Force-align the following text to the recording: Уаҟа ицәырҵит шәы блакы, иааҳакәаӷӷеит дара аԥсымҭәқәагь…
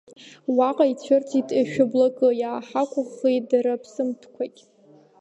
Уаҟа 0.55 0.85
ицәырҵит 0.91 1.47
шәы 1.71 1.85
блакы, 1.91 2.27
иааҳакәаӷӷеит 2.41 3.43
дара 3.51 3.71
аԥсымҭәқәагь… 3.75 4.59